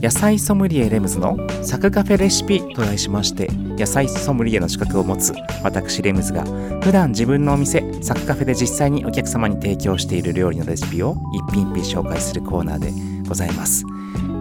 [0.02, 6.46] 野菜ソムリエレムズのサクカフェレシピと題しまして野菜ソムリエの資格を持つ私レムズが
[6.80, 11.18] 普段自分のお店サクカフェで実際にお客様に提供している料理のレシピを
[11.50, 12.94] 一品一品紹介するコーナーで
[13.28, 13.84] ございます。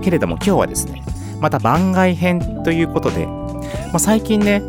[0.01, 1.03] けれども今日はですね
[1.41, 4.63] また番外編ということで、まあ、最近ね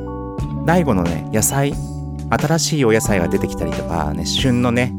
[0.66, 1.72] DAIGO のね野菜
[2.32, 4.94] 新しいお野菜が出てきたりとかね旬のね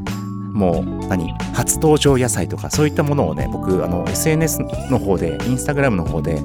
[0.52, 4.60] もう何初登場野菜とかそういったものをね僕あの SNS
[4.90, 6.38] の方でインスタグラムの方で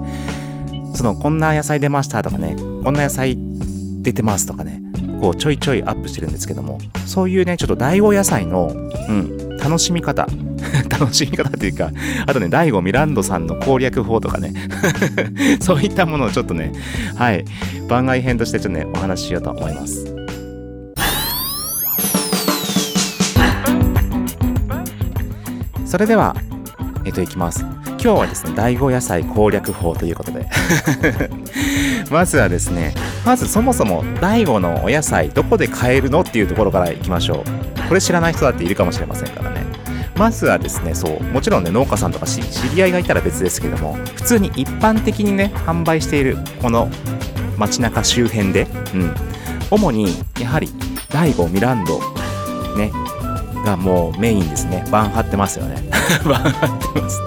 [0.95, 3.37] そのこんな野菜出ましたとかねこんな野菜
[4.01, 4.81] 出てますとかね
[5.21, 10.27] こうちょいちょいアップしてるんですけどもそういうねちょっと大悟野菜の、うん、楽しみ方
[10.89, 11.91] 楽しみ方っていうか
[12.25, 14.53] あとね大悟ミランドさんの攻略法とかね
[15.59, 16.71] そういったものをちょっとね
[17.15, 17.45] はい
[17.87, 20.16] 番外編としてちょっとねお話ししようと思います。
[25.87, 26.35] それでは、
[27.05, 27.61] えっと、いきます。
[27.61, 30.45] 今日はですね、第5野菜攻略法ということで。
[32.11, 32.93] まずはですね、
[33.25, 37.45] まずそもそも第5のお野菜どこで買えるのっていうところからいきましょ
[37.85, 37.87] う。
[37.87, 39.65] これ知らない人だっているかもしれませんからね。
[40.17, 42.41] まずはですね、そう、もちろんね、農家さんとか知
[42.75, 46.89] り合いがいたら別ですけども、普通に一般的にね、販売しているこの
[47.57, 49.15] 街中周辺で、うん、
[49.71, 50.69] 主にやはり
[51.13, 52.01] 第5ミランド、
[52.75, 52.91] ね、
[53.65, 54.85] がもうメインですね。
[54.91, 55.75] バン張ってますよね。
[56.25, 57.21] バン張ってます。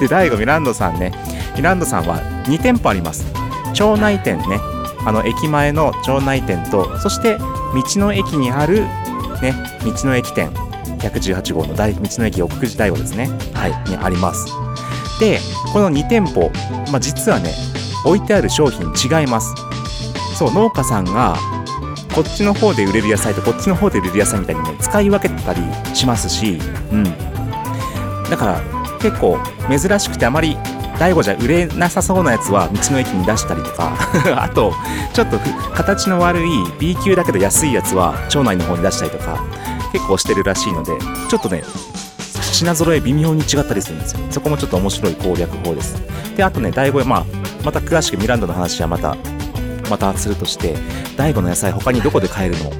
[0.00, 1.12] で、第5ミランドさんね。
[1.56, 3.26] ミランドさんは2店舗あります。
[3.76, 4.58] 町内店ね
[5.04, 7.44] あの駅前の町内店とそして道
[8.00, 8.80] の駅にある
[9.42, 9.54] ね
[9.84, 10.50] 道の駅店
[10.98, 14.46] 118号の道の駅奥久慈大悟ですねはいにあります
[15.20, 15.38] で
[15.72, 16.50] この2店舗、
[16.90, 17.52] まあ、実はね
[18.06, 19.54] 置いてある商品違います
[20.36, 21.36] そう農家さんが
[22.14, 26.58] こっちの方で売れる野菜とこっちの方で売れる野菜みたいにね使い分けてたりしますし
[26.92, 27.04] うん。
[28.28, 28.60] だから
[29.00, 29.38] 結構
[29.68, 30.56] 珍しくてあまり
[30.98, 33.96] 大悟じゃ売れなさそうなやつは道の駅に出したりとか
[34.42, 34.72] あと
[35.12, 35.38] ちょっと
[35.74, 39.38] 形の悪い B 級だけど安いやつは町内の方に出したりとか
[39.92, 40.92] 結構してるらしいので
[41.28, 41.62] ちょっとね
[42.52, 44.20] 品揃え微妙に違ったりするんですよ。
[44.30, 45.96] そこもちょっと面白い攻略法です。
[46.36, 47.24] であとね大悟まあ
[47.64, 49.14] また詳しくミランドの話はまた
[49.90, 50.74] またするとして
[51.16, 52.70] 大悟の野菜他にどこで買えるの？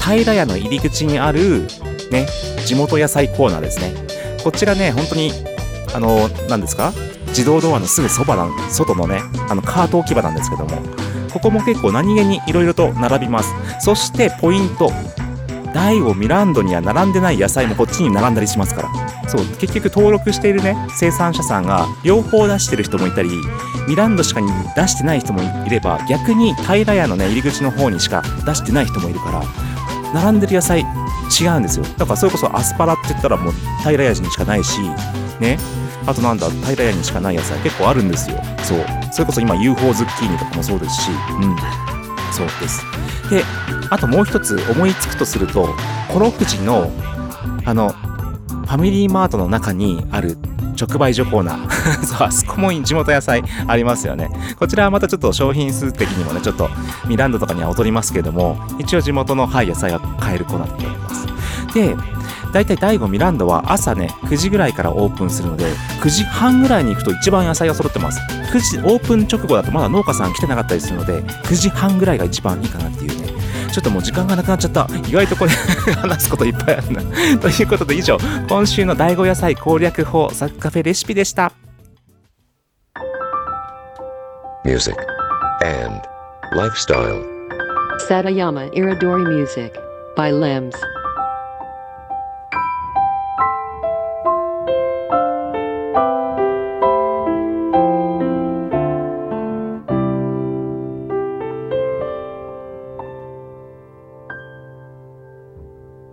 [0.00, 1.66] 平屋の入り口にある
[2.10, 2.26] ね
[2.66, 3.94] 地元野菜コーナーですね。
[4.42, 5.32] こちらね本当に
[5.94, 6.92] あの何ですか？
[7.28, 10.82] 自動ドアのすぐそばなん外のねあのカート置き場なんですけども
[11.32, 13.52] ここも結構何気に色々と並びます。
[13.80, 14.90] そしてポイント。
[15.72, 19.28] 大悟ミランドには並んでない野菜もこっちに並んだりしますから。
[19.28, 23.30] そう結局登録しているね生産者さんが両方出してる人もいたり
[23.86, 24.40] ミランドしか
[24.74, 29.42] 出してない人もいれば逆に平屋のね入り口の方にしか出してない人もいるから
[30.14, 30.80] 並んでる野菜
[31.40, 31.84] 違うんですよ。
[31.96, 33.52] だからそれこそアスパラって言ったらもう
[33.82, 34.80] 平屋にしかないし
[35.40, 35.58] ね。
[36.06, 38.36] あとなんだ平屋にしかない野菜結構あるんですよ。
[38.62, 38.84] そう。
[39.12, 41.56] それこそ今 UFO ズッキーニとかもそうですしうん。
[42.32, 42.84] そうです。
[43.30, 43.44] で
[43.90, 45.68] あともう一つ思いつくとすると
[46.12, 46.90] コロ富士の
[47.64, 50.36] あのファミリーマートの中にある
[50.86, 52.04] 直売所コーナー。
[52.04, 54.30] そうあそこも地元野菜ありますよね。
[54.58, 56.68] こちらはまたちょっと商品数的にもねちょっと
[57.06, 61.26] ミランドとかには劣りますけども一応地元の、はい、野菜が買えるコーナーになります。
[61.74, 61.96] で
[62.52, 65.66] 大体第5ミランドは朝ね9時ぐらいからオープンするので
[66.02, 68.20] 9時半ぐらいに行くと一番野菜が揃ってます。
[68.52, 73.29] 9時オープン直後だとまだ農家さん来てなかったりするので9時半ぐらいが一番いいかなっていうね。
[73.72, 75.50] ちょっともう時間がなくなっちゃった意外とこれ
[75.94, 77.02] 話すこといっぱいあるな
[77.40, 78.18] ということで以上
[78.48, 81.52] 今週の第5野菜攻略法サッカフェレシピでした
[84.64, 84.96] music,
[85.64, 86.00] and
[86.52, 87.24] lifestyle.
[88.08, 89.72] Satayama Iridori Music
[90.16, 90.74] by Limbs.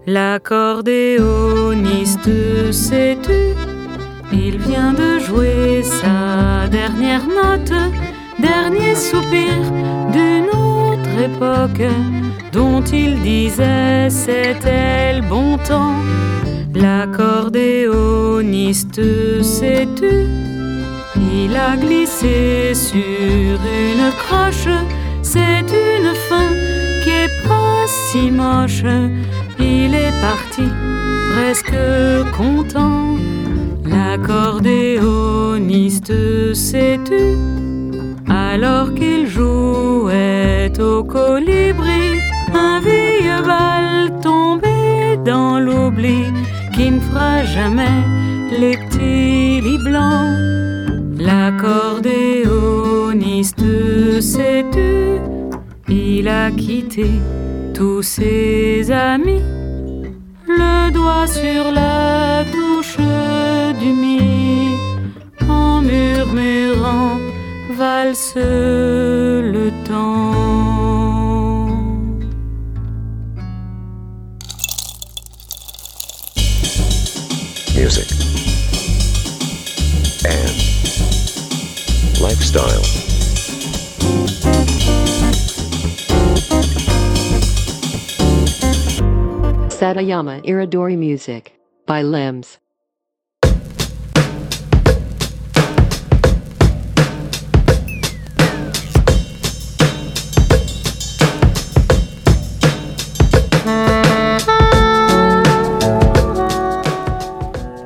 [0.09, 2.31] L'accordéoniste,
[2.71, 3.53] sais-tu,
[4.31, 7.73] il vient de jouer sa dernière note,
[8.39, 9.51] dernier soupir
[10.13, 11.83] d'une autre époque,
[12.53, 15.97] dont il disait c'était le bon temps.
[16.73, 19.01] L'accordéoniste,
[19.43, 20.25] sais-tu,
[21.17, 24.69] il a glissé sur une croche,
[25.21, 26.47] c'est une fin
[27.03, 28.85] qui est pas si moche.
[29.69, 30.63] Il est parti
[31.33, 31.75] presque
[32.37, 33.17] content.
[33.85, 36.13] L'accordéoniste,
[36.53, 37.35] sais-tu,
[38.29, 42.21] alors qu'il jouait au colibri,
[42.53, 46.31] un vieux bal tombé dans l'oubli
[46.73, 48.05] qui ne fera jamais
[48.61, 50.37] les petits blancs.
[51.19, 53.65] L'accordéoniste,
[54.21, 55.19] sais-tu,
[55.89, 57.09] il a quitté
[57.73, 59.41] tous ses amis,
[60.63, 62.97] le doigt sur la touche
[63.79, 64.77] du mi,
[65.47, 67.17] en murmurant
[67.77, 70.57] valse le temps.
[77.77, 78.09] music,
[80.25, 80.51] and
[82.19, 82.96] lifestyle.
[89.77, 91.51] Satayama Iridori Music
[91.85, 92.57] by Limbs.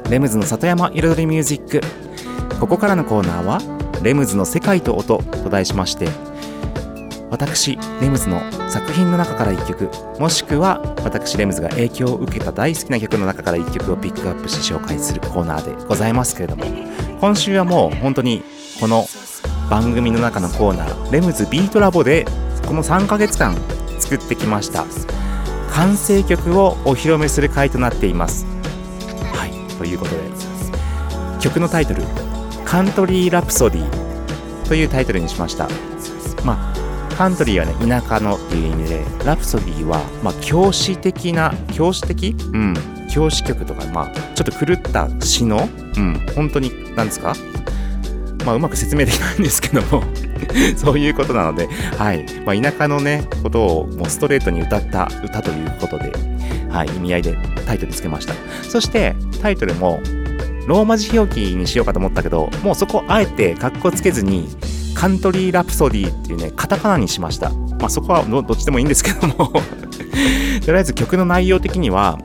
[0.09, 1.81] レムズの里山彩りミュージック
[2.61, 3.59] ここからのコーナーは
[4.01, 6.07] 「レムズの世界と音」と題しまして
[7.31, 16.65] 私レムズの作品の中から1曲もしくは私レムズが影響を受けた大好きな曲の中から1曲をピックアップして紹介するコーナーでございますけれども
[17.21, 18.43] 今週はもう本当に
[18.81, 19.05] この
[19.69, 22.25] 番組の中のコーナーレムズビートラボで
[22.67, 23.55] この3ヶ月間
[23.97, 24.85] 作ってきました
[25.71, 28.45] 完成曲をお披露目する回となっています。
[29.33, 30.21] はいということで
[31.39, 32.03] 曲のタイトル
[32.65, 33.89] 「カントリー・ラプソディ」
[34.67, 35.69] というタイトルにしました。
[36.43, 36.80] まあ
[37.17, 42.35] カントリーはね田舎のっていう意味でラプソディはまあ教師的な教師的？
[42.53, 42.73] うん
[43.13, 47.33] 教師曲とかまあちょっと狂った詩のうん本当に何ですか？
[48.45, 50.03] まあうまく説明できないんですけども
[50.75, 51.67] そういうことなので、
[51.99, 52.25] はい。
[52.45, 56.11] まあ、田舎のね、ことをもうストレートに歌った歌ということで、
[56.69, 57.37] はい、意味合いで
[57.67, 58.33] タイトルつけました。
[58.63, 59.99] そして、タイトルも、
[60.65, 64.47] ローマ字表記にしようかと思ったけど、もうそこあえてカッコつけずに、
[65.01, 67.49] カントリーラプソディっていうね、カタカナにしました。
[67.49, 69.51] まあ、そこはどっちでもいいんですけども、
[70.63, 72.19] とりあえず曲の内容的には、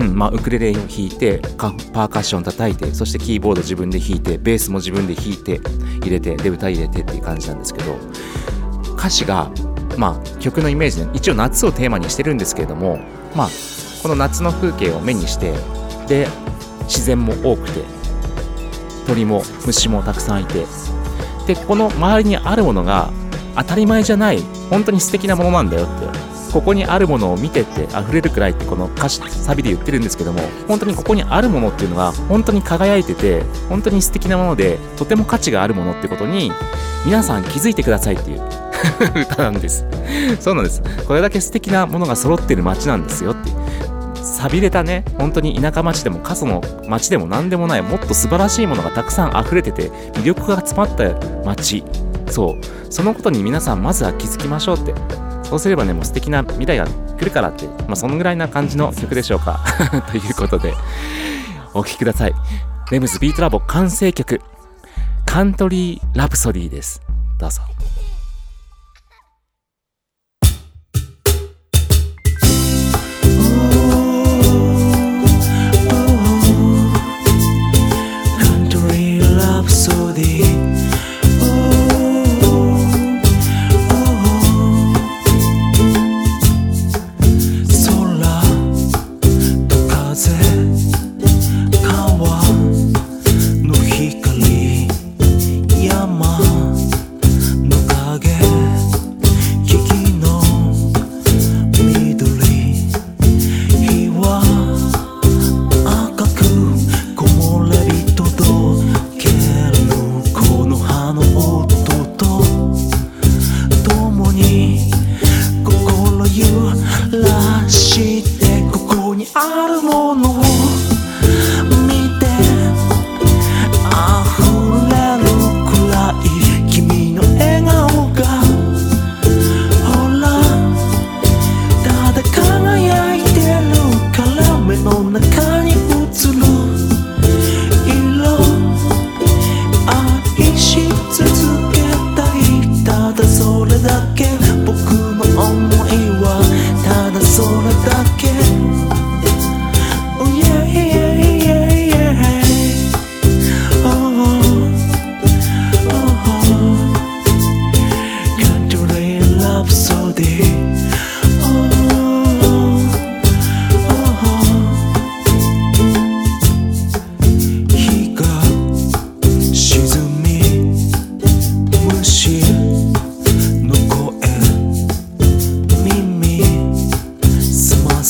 [0.00, 5.60] うんまあ、ウクレレを弾いてパーカッション叩いてそしてキーボード自分で弾いてベースも自分で弾いて
[6.00, 7.96] 入れてで歌入れてっていう感じなんですけど
[8.96, 9.52] 歌詞が、
[9.96, 12.98] まあ、曲のイメージで一応夏をテーマにしてるんですけれども、
[13.36, 13.48] まあ、
[14.02, 15.54] この夏の風景を目にして
[16.08, 16.26] で
[16.86, 17.82] 自然も多くて
[19.06, 20.66] 鳥も虫もたくさんいて
[21.46, 23.10] でこの周りにあるものが
[23.56, 24.40] 当たり前じゃない
[24.70, 36.52] 本当に素敵なものなんだよってここにあるものを見てって溢れるくらいってこの歌詞サビで言ってるんですけども本当にここにあるものっていうのが本当に輝いてて本当に素敵なものでとても価値があるものってことに
[37.04, 38.42] 皆さん気づいてくださいっていう
[39.22, 39.86] 歌なんです。
[40.40, 40.82] そうなんです。
[41.06, 43.50] これだけ素敵なものが揃ってる街なんですよって。
[44.24, 45.04] 寂れたね。
[45.18, 47.82] 本当に田舎町でも過疎の町でも何でもない。
[47.82, 51.14] もっと素晴らしいものがたくさん溢れてて魅力が詰まった
[51.44, 51.84] 町。
[52.30, 52.92] そう。
[52.92, 54.94] そのことに皆さんまずは気づきましょうって。
[55.44, 57.66] そうすればねもう素敵な未来が来るからって。
[57.86, 59.60] まあそのぐらいな感じの曲でしょうか。
[60.10, 60.74] ということで。
[61.74, 62.34] お聴きください。
[62.90, 64.40] レムズビートラボ完成曲。
[65.26, 67.02] カントリーラプソディです。
[67.38, 67.62] どうぞ。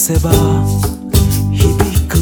[0.04, 0.30] せば
[1.50, 1.64] 響
[2.06, 2.18] く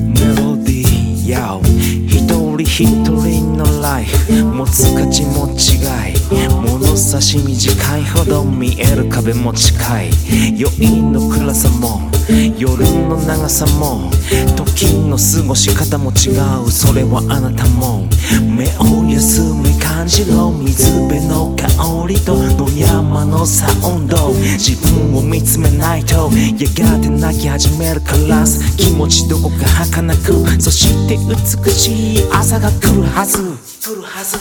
[0.00, 1.60] メロディーや
[2.08, 5.76] 一人一人のライフ持つ価値も違
[6.12, 6.16] い。
[6.62, 10.10] 物差し短いほど見える壁も近い。
[10.58, 12.10] 余韻の暗さも
[12.56, 14.10] 夜の長さも
[14.56, 16.30] 時の過ごし方も違
[16.66, 16.70] う。
[16.70, 18.08] それはあなたも
[18.48, 24.30] 目を休み感じろ水辺の香りと野山のサウンド。
[24.32, 26.14] 自分を見つめないと。
[26.14, 28.44] やがて泣き始めるから
[28.78, 30.60] 気持ちどこか儚く。
[30.60, 33.38] そして美しい朝が来るはず。
[33.82, 34.38] 来るはず。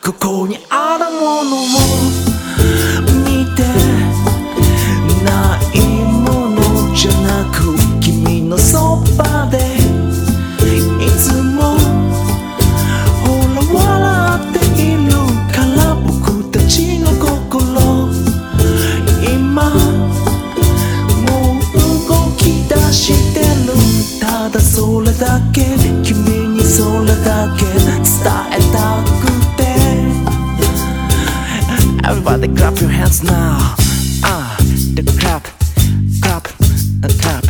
[0.00, 1.66] ここにあるものを。
[3.24, 3.62] 見て
[5.24, 7.74] ないものじゃなく。
[8.00, 9.69] 君のそばで。
[27.56, 28.04] け伝
[28.52, 29.60] えたくて
[32.02, 33.76] Everybody clap your hands now.
[34.24, 34.56] Ah,
[34.94, 35.44] the clap,
[36.20, 36.44] clap,
[37.20, 37.44] clap.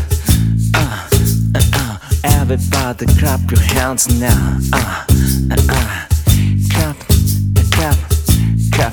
[0.75, 1.09] Ah,
[1.55, 1.99] uh, uh,
[2.41, 4.59] everybody clap your hands now.
[4.73, 5.07] Ah,
[5.51, 6.09] uh, ah,
[6.71, 6.97] clap,
[7.71, 7.97] clap,
[8.73, 8.93] clap,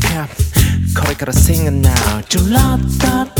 [0.00, 0.30] clap.
[0.98, 2.22] これから sing it now.
[2.28, 3.37] ジュラッタッ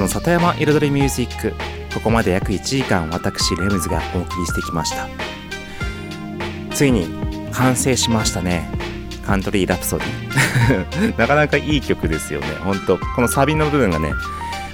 [0.00, 1.54] の里山彩りミュージック。
[1.92, 5.06] ここまで約1時間私レムズがお送りしてきました。
[6.74, 7.06] ついに
[7.52, 8.70] 完成しましたね。
[9.26, 12.46] カントリーラプソディなかなかいい曲ですよね。
[12.64, 14.12] ほんとこのサビの部分がね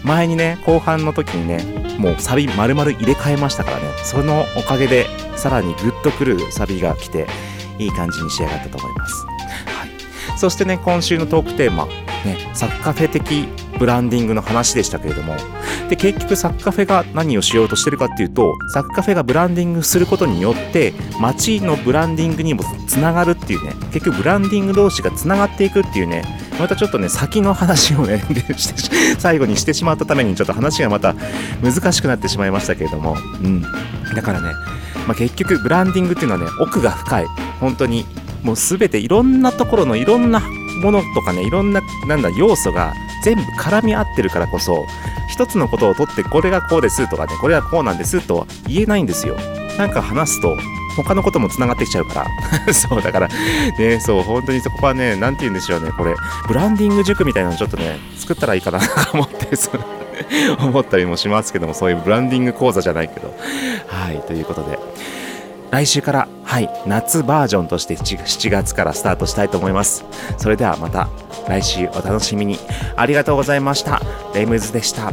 [0.05, 3.85] 前にね後半の時にねもうサビ丸々入れ替えましたからね。
[4.05, 5.07] そのおかげで
[5.37, 7.27] さらにグッとくるサビが来て
[7.79, 9.85] いい感じに仕上がったと思います、は
[10.35, 11.87] い、そしてね今週のトークテーマ。
[11.87, 13.49] ねサッカフェ的
[13.79, 15.37] ブランディングの話でしたけれども。
[15.89, 23.75] で結局サッカフェが何をしようとしてるかっていうとサッカフェがブランディングすることによって街のブランディングにもつながるっていうね。
[23.93, 26.25] 結局ブランディング同士がつながっていくっていうね。
[26.59, 28.25] またちょっとね先の話をね
[29.19, 31.15] 最後にしてしまったためにちょっと話がまた
[31.63, 33.17] 難しくなってしまいましたけれども。
[33.43, 33.63] うん。
[33.63, 34.49] だからね、
[35.07, 37.27] まあ、結局ブランディングっていうのはね奥が深い。
[37.61, 38.07] 本当に。
[38.43, 40.41] もう全ていろんなところのいろんな
[40.87, 44.87] ものとかねいろんななんだ要素が全部絡み合ってるからこそ
[45.29, 49.37] 一つのことをとってこれがこうですとかねこれはこうなんですと言えないんですよ。
[49.79, 50.57] なんか話すと
[50.97, 52.27] 他のこともつながってきちゃうか
[52.67, 52.71] ら。
[52.73, 53.29] そうだから
[53.79, 56.15] ねそう本当にそこはね何て言うんでしょうねこれ
[56.47, 59.73] ブランディング塾みたいなのちょっとね作ったらいいかなと思ってそ
[60.61, 63.35] 思ったりもしますけどもそういうブランディング講座じゃないけど。
[63.89, 64.79] はいということで。
[65.77, 70.07] 来週から、はい、夏バージョンとして 7, 7月からスタートしたいと思います。
[70.39, 71.11] それではまた
[71.47, 72.59] 来週お楽しみに。
[72.97, 74.01] ありがとうございました。
[74.35, 75.13] レムズでした。